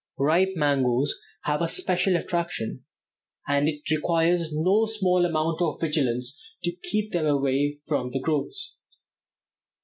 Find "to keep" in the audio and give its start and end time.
6.63-7.11